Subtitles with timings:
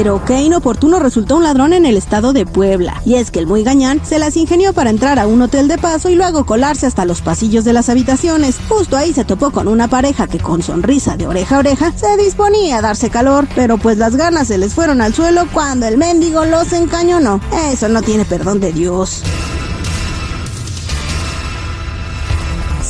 [0.00, 3.02] Pero qué inoportuno resultó un ladrón en el estado de Puebla.
[3.04, 5.76] Y es que el muy gañán se las ingenió para entrar a un hotel de
[5.76, 8.56] paso y luego colarse hasta los pasillos de las habitaciones.
[8.66, 12.16] Justo ahí se topó con una pareja que con sonrisa de oreja a oreja se
[12.16, 15.98] disponía a darse calor, pero pues las ganas se les fueron al suelo cuando el
[15.98, 17.38] mendigo los encañonó.
[17.70, 19.22] Eso no tiene perdón de Dios.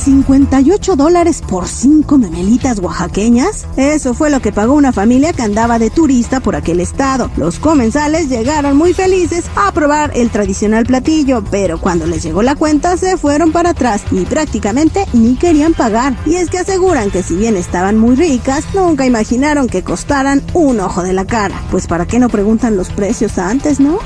[0.03, 3.67] 58 dólares por 5 memelitas oaxaqueñas.
[3.77, 7.29] Eso fue lo que pagó una familia que andaba de turista por aquel estado.
[7.37, 12.55] Los comensales llegaron muy felices a probar el tradicional platillo, pero cuando les llegó la
[12.55, 16.17] cuenta se fueron para atrás y prácticamente ni querían pagar.
[16.25, 20.79] Y es que aseguran que si bien estaban muy ricas, nunca imaginaron que costaran un
[20.79, 21.61] ojo de la cara.
[21.69, 23.99] Pues para qué no preguntan los precios antes, ¿no?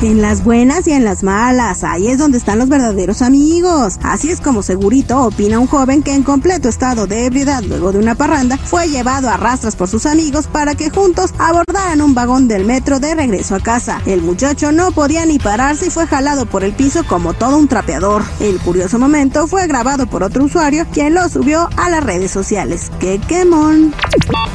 [0.00, 3.98] En las buenas y en las malas, ahí es donde están los verdaderos amigos.
[4.04, 7.98] Así es como segurito opina un joven que en completo estado de ebriedad luego de
[7.98, 12.46] una parranda fue llevado a rastras por sus amigos para que juntos abordaran un vagón
[12.46, 14.00] del metro de regreso a casa.
[14.06, 17.66] El muchacho no podía ni pararse y fue jalado por el piso como todo un
[17.66, 18.22] trapeador.
[18.38, 22.92] El curioso momento fue grabado por otro usuario quien lo subió a las redes sociales.
[23.00, 23.92] ¡Qué quemón!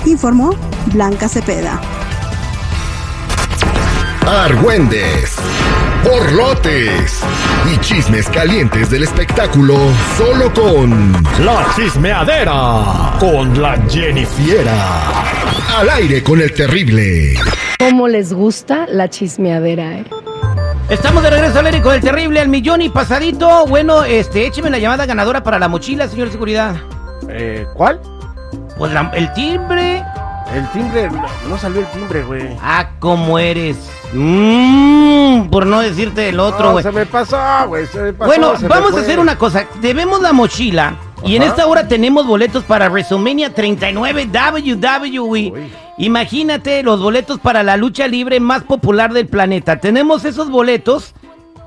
[0.05, 0.52] Informó
[0.94, 1.81] Blanca Cepeda.
[4.27, 5.35] Argüendes,
[6.03, 7.21] borlotes
[7.73, 9.75] y chismes calientes del espectáculo
[10.17, 11.11] solo con
[11.45, 15.11] La chismeadera con la Jennifiera.
[15.77, 17.33] Al aire con el terrible.
[17.79, 20.06] ¿Cómo les gusta la chismeadera, eh?
[20.89, 23.66] Estamos de regreso al aire con el terrible al millón y pasadito.
[23.67, 26.75] Bueno, este, écheme la llamada ganadora para la mochila, señor de seguridad.
[27.29, 28.00] Eh, ¿Cuál?
[28.78, 30.03] Pues la- el timbre.
[30.53, 31.09] El timbre,
[31.50, 32.58] no, salió el timbre, güey.
[32.62, 33.78] Ah, cómo eres.
[34.14, 36.84] Mmm, por no decirte el otro, No, güey.
[36.84, 37.38] se me pasó,
[37.68, 38.28] güey, se me pasó.
[38.28, 39.66] Bueno, se vamos a hacer una cosa.
[39.81, 40.96] Debemos la mochila.
[41.25, 45.19] Y en esta hora tenemos boletos para WrestleMania 39 WWE.
[45.22, 45.53] Uy.
[45.97, 49.80] Imagínate los boletos para la lucha libre más popular del planeta.
[49.80, 51.13] Tenemos esos boletos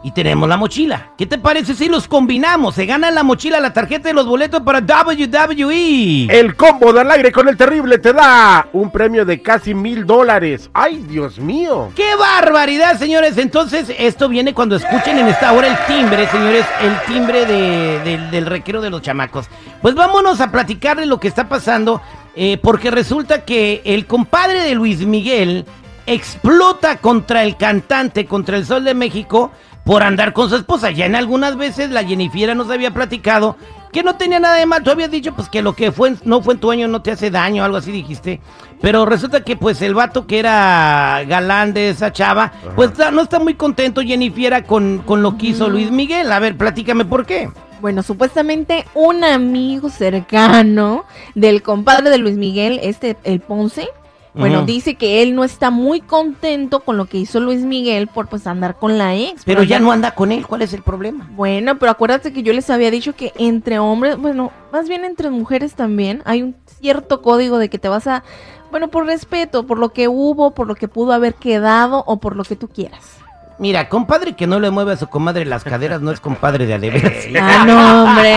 [0.07, 1.11] y tenemos la mochila.
[1.19, 2.77] ¿Qué te parece si los combinamos?
[2.77, 6.29] Se gana la mochila, la tarjeta de los boletos para WWE.
[6.31, 10.71] El combo del aire con el terrible te da un premio de casi mil dólares.
[10.73, 11.91] ¡Ay, Dios mío!
[11.97, 13.37] ¡Qué barbaridad, señores!
[13.37, 18.31] Entonces, esto viene cuando escuchen en esta hora el timbre, señores, el timbre de- del-
[18.31, 19.47] del requero de los chamacos.
[19.83, 22.01] Pues vámonos a platicar de lo que está pasando,
[22.37, 25.65] eh, porque resulta que el compadre de Luis Miguel
[26.07, 29.51] explota contra el cantante, contra el Sol de México,
[29.85, 30.91] por andar con su esposa.
[30.91, 33.57] Ya en algunas veces la Jennifiera nos había platicado
[33.93, 34.83] que no tenía nada de mal.
[34.83, 37.13] Tú habías dicho pues que lo que fue no fue en tu año no te
[37.13, 38.41] hace daño, algo así dijiste.
[38.81, 43.39] Pero resulta que pues el vato que era galán de esa chava, pues no está
[43.39, 46.33] muy contento Jennifiera con, con lo que hizo Luis Miguel.
[46.33, 47.49] A ver, platícame por qué.
[47.81, 53.89] Bueno, supuestamente un amigo cercano del compadre de Luis Miguel, este, el Ponce,
[54.37, 58.29] bueno, dice que él no está muy contento con lo que hizo Luis Miguel por
[58.29, 59.45] pues andar con la ex.
[59.45, 61.29] Pero por ya no anda con él, ¿cuál es el problema?
[61.33, 65.31] Bueno, pero acuérdate que yo les había dicho que entre hombres, bueno, más bien entre
[65.31, 68.25] mujeres también, hay un cierto código de que te vas a,
[68.71, 72.37] bueno, por respeto, por lo que hubo, por lo que pudo haber quedado o por
[72.37, 73.19] lo que tú quieras.
[73.59, 76.75] Mira, compadre que no le mueve a su comadre las caderas no es compadre de
[76.75, 77.13] a de veras.
[77.41, 78.35] Ah, no, hombre.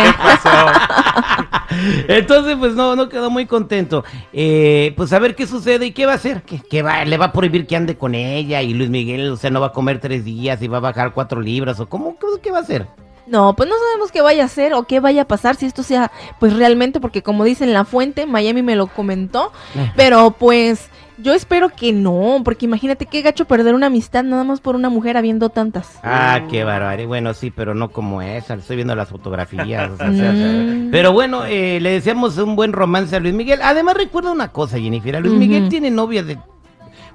[2.08, 4.04] Entonces, pues no, no quedó muy contento.
[4.34, 6.42] Eh, pues a ver qué sucede y qué va a hacer.
[6.44, 7.04] ¿Qué, qué va?
[7.06, 8.62] ¿Le va a prohibir que ande con ella?
[8.62, 11.14] Y Luis Miguel, o sea, no va a comer tres días y va a bajar
[11.14, 11.80] cuatro libras.
[11.80, 12.18] ¿O cómo?
[12.18, 12.88] ¿Qué, qué va a hacer?
[13.30, 15.84] No, pues no sabemos qué vaya a hacer o qué vaya a pasar si esto
[15.84, 19.52] sea, pues realmente, porque como dicen la fuente, Miami me lo comentó,
[19.96, 20.90] pero pues
[21.22, 24.90] yo espero que no, porque imagínate qué gacho perder una amistad nada más por una
[24.90, 26.00] mujer habiendo tantas.
[26.04, 27.08] Ah, qué barbaridad.
[27.08, 28.56] Bueno, sí, pero no como esa.
[28.56, 29.92] Estoy viendo las fotografías.
[29.94, 30.92] o sea, Mm.
[30.92, 33.60] Pero bueno, eh, le deseamos un buen romance a Luis Miguel.
[33.62, 35.20] Además, recuerda una cosa, Jennifer.
[35.22, 35.34] Luis.
[35.34, 36.38] Miguel tiene novia de...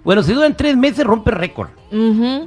[0.05, 1.71] Bueno, si duran tres meses, rompe récord.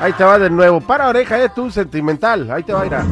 [0.00, 0.80] Ahí te va de nuevo.
[0.80, 2.50] Para oreja, eh, tú, sentimental.
[2.50, 3.04] Ahí te va a ir a...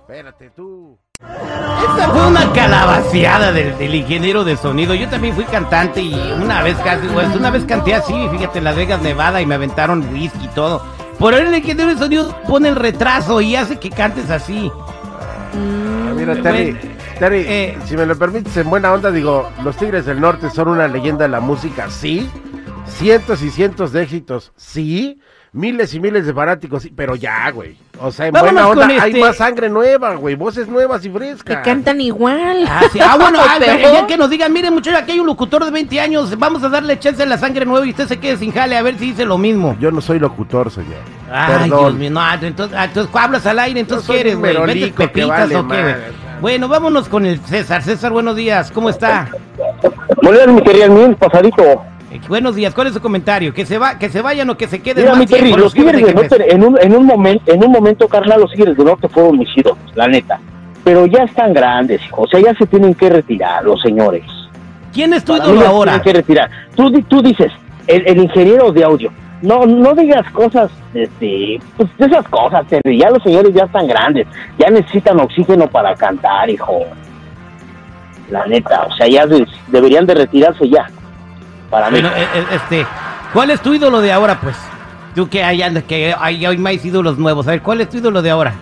[0.00, 0.98] Espérate, tú.
[1.20, 4.94] Esta fue una calabaceada del, del ingeniero de sonido.
[4.94, 8.64] Yo también fui cantante y una vez casi, pues, una vez canté así, fíjate, en
[8.64, 10.84] Las Vegas, Nevada, y me aventaron whisky y todo.
[11.18, 14.70] Por el ingeniero de sonido pone el retraso y hace que cantes así.
[15.54, 16.88] Ah, Mira, Terry, bueno,
[17.22, 17.78] Terry, eh.
[17.84, 21.22] si me lo permites, en buena onda, digo, los Tigres del Norte son una leyenda
[21.22, 22.28] de la música, sí.
[22.84, 25.20] Cientos y cientos de éxitos, sí.
[25.52, 26.92] Miles y miles de fanáticos, sí.
[26.96, 27.76] Pero ya, güey.
[28.00, 30.34] O sea, en Vámonos buena onda, hay este- más sangre nueva, güey.
[30.34, 31.64] Voces nuevas y Que frescas.
[31.64, 32.64] cantan igual.
[32.68, 32.98] Ah, sí.
[32.98, 36.00] Ah, bueno, ah, ya que nos digan, miren muchachos, aquí hay un locutor de 20
[36.00, 38.76] años, vamos a darle chance a la sangre nueva y usted se quede sin jale
[38.76, 39.76] a ver si dice lo mismo.
[39.78, 40.98] Yo no soy locutor, señor.
[41.30, 41.78] Ay, Perdón.
[41.78, 44.56] Dios mío, no, entonces, ah, entonces hablas al aire, entonces quieres, güey.
[44.56, 46.21] ¿Vendes merolico que pepitas vale o qué.
[46.42, 47.82] Bueno, vámonos con el César.
[47.82, 49.28] César, buenos días, ¿cómo está?
[50.20, 51.62] Buenos días, mi querido Mil, pasadito.
[52.10, 53.54] Eh, buenos días, ¿cuál es su comentario?
[53.54, 55.72] ¿Que se va, que se vayan o que se queden Mira, más mi tiempo los
[55.72, 56.14] Tigres de del?
[56.16, 59.40] Norte, en un, en un momento, en un momento, carnal, los Tigres del Norte fueron
[59.40, 60.40] ídolos, la neta.
[60.82, 62.22] Pero ya están grandes, hijo.
[62.22, 64.24] O sea, ya se tienen que retirar los señores.
[64.92, 65.92] ¿Quién es tu ídolo ahora?
[65.92, 66.50] Tienen que retirar.
[66.74, 67.52] Tú, tú dices,
[67.86, 69.12] el, el ingeniero de audio.
[69.42, 72.98] No, no digas cosas, este, pues de esas cosas, Terry.
[72.98, 74.26] Ya los señores ya están grandes.
[74.58, 76.80] Ya necesitan oxígeno para cantar, hijo.
[78.30, 80.88] La neta, o sea, ya de- deberían de retirarse ya.
[81.70, 82.00] Para mí.
[82.00, 82.86] Bueno, eh, eh, este,
[83.32, 84.56] ¿cuál es tu ídolo de ahora, pues?
[85.14, 87.46] Tú que hay, que hay, hay más ídolos nuevos.
[87.48, 88.54] A ver, ¿cuál es tu ídolo de ahora?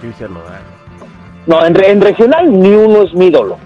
[1.46, 3.58] No, en, re- en regional ni uno es mi ídolo.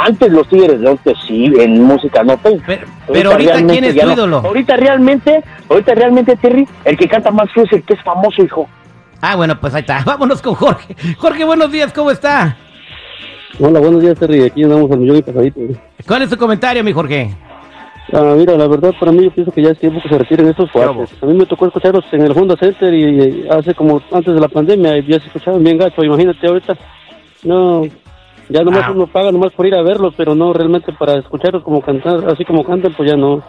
[0.00, 2.60] Antes los Tigres del Norte sí, en música no pero,
[3.12, 4.12] Pero, ahorita, ¿quién es tu no.
[4.12, 4.36] ídolo?
[4.44, 8.68] Ahorita realmente, ahorita realmente Terry, el que canta más es el que es famoso, hijo.
[9.20, 10.02] Ah, bueno, pues ahí está.
[10.06, 10.94] Vámonos con Jorge.
[11.16, 12.56] Jorge, buenos días, ¿cómo está?
[13.58, 14.44] Hola, buenos días, Terry.
[14.44, 15.60] Aquí andamos al millón y pasadito.
[16.06, 17.34] ¿Cuál es tu comentario, mi Jorge?
[18.12, 20.46] Ah, mira, la verdad, para mí yo pienso que ya es tiempo que se retiren
[20.48, 21.10] estos cuates.
[21.20, 24.40] A mí me tocó escucharlos en el Honda Center y, y hace como antes de
[24.40, 26.04] la pandemia y ya se escuchaban bien gacho.
[26.04, 26.76] Imagínate ahorita.
[27.42, 27.82] No,
[28.48, 28.92] ya nomás Ah.
[28.92, 32.44] uno paga nomás por ir a verlos, pero no realmente para escucharlos como cantar, así
[32.44, 33.42] como cantan, pues ya no.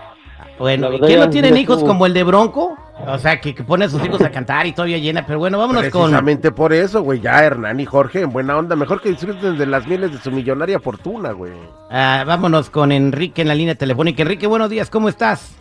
[0.58, 1.88] Bueno, verdad, ¿quién no tienen hijos estuvo.
[1.94, 2.76] como el de Bronco?
[3.08, 5.26] O sea, que, que pone a sus hijos a cantar y todavía llena.
[5.26, 6.02] Pero bueno, vámonos con...
[6.02, 7.22] Precisamente por eso, güey.
[7.22, 8.76] Ya Hernán y Jorge, en buena onda.
[8.76, 11.54] Mejor que disfruten de las mieles de su millonaria fortuna, güey.
[11.90, 14.22] ah, vámonos con Enrique en la línea telefónica.
[14.24, 15.56] Enrique, buenos días, ¿cómo estás?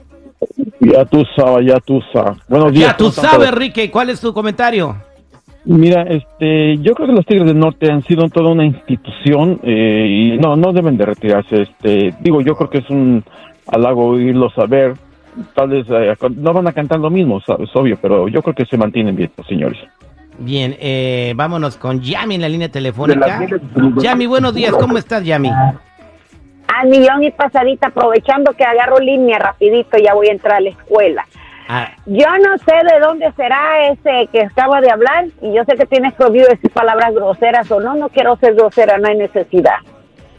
[0.81, 2.39] Ya tú sabes, ya tú sabes.
[2.49, 2.91] Buenos días.
[2.91, 3.49] Ya tú ¿cómo están sabes?
[3.51, 4.97] Enrique, ¿cuál es tu comentario?
[5.69, 10.07] Mira, este, yo creo que los Tigres del Norte han sido toda una institución eh,
[10.09, 11.61] y no, no deben de retirarse.
[11.61, 13.23] Este, digo, yo creo que es un
[13.67, 14.95] halago irlos a ver.
[15.55, 18.65] Tal vez eh, no van a cantar lo mismo, sabes, obvio, pero yo creo que
[18.65, 19.79] se mantienen bien, los señores.
[20.39, 23.47] Bien, eh, vámonos con Yami en la línea telefónica.
[23.99, 25.51] Yami, buenos días, ¿cómo estás, Yami?
[25.51, 30.71] Al millón y pasadita, aprovechando que agarro línea rapidito, ya voy a entrar a la
[30.71, 31.27] escuela.
[32.07, 35.85] Yo no sé de dónde será ese que acaba de hablar y yo sé que
[35.85, 39.77] tienes prohibido decir palabras groseras o no, no quiero ser grosera, no hay necesidad.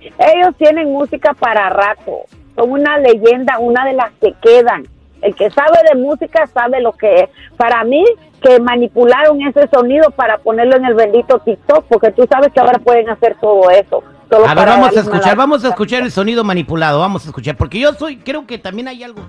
[0.01, 2.23] Ellos tienen música para rato,
[2.55, 4.87] son una leyenda, una de las que quedan.
[5.21, 7.29] El que sabe de música sabe lo que es.
[7.57, 8.03] Para mí,
[8.41, 12.79] que manipularon ese sonido para ponerlo en el bendito TikTok, porque tú sabes que ahora
[12.79, 14.03] pueden hacer todo eso.
[14.29, 17.29] Solo a ver, para vamos a escuchar, vamos a escuchar el sonido manipulado, vamos a
[17.29, 19.21] escuchar, porque yo soy, creo que también hay algo.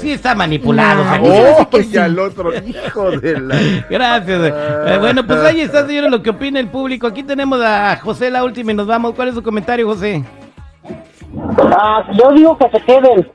[0.00, 1.04] Sí está manipulado.
[1.04, 1.22] No.
[1.22, 1.78] ¡Oh!
[1.78, 1.98] Y sí.
[1.98, 3.56] al otro, hijo de la...
[3.88, 4.52] Gracias.
[4.86, 7.06] Eh, bueno, pues ahí está, señores, lo que opina el público.
[7.06, 9.14] Aquí tenemos a José la última y nos vamos.
[9.14, 10.24] ¿Cuál es su comentario, José?
[11.58, 13.30] Ah, yo digo que se queden.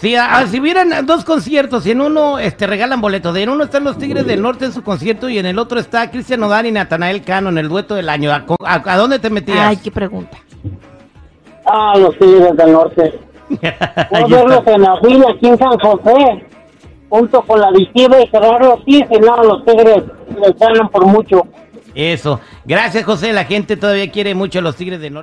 [0.00, 3.64] Si, ah, si hubieran dos conciertos y en uno este, regalan boletos, de en uno
[3.64, 6.66] están los Tigres del Norte en su concierto y en el otro está Cristian Nodal
[6.66, 9.58] y Natanael Cano en el dueto del año, ¿a, a- a dónde te metías?
[9.58, 10.36] Ay, qué pregunta.
[11.64, 13.18] Ah, los Tigres del Norte.
[14.10, 16.44] Puedo verlos en la fila aquí en San José,
[17.08, 20.02] junto con la adictiva y Gerardo Ortiz, y no, los Tigres
[20.42, 21.46] les ganan por mucho.
[21.94, 22.40] Eso.
[22.66, 23.32] Gracias, José.
[23.32, 25.14] La gente todavía quiere mucho a los Tigres del Norte.